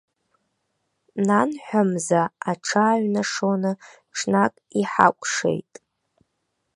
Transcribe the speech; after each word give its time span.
Нанҳәа 1.27 1.81
мза 1.89 2.21
аҽааҩнашоны, 2.51 3.71
ҽнак 4.17 4.53
иҳакәшеит. 4.79 5.73